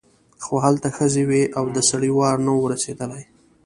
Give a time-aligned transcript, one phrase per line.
[0.43, 3.23] خو هلته ښځې وې او د سړي وار نه و رسېدلی.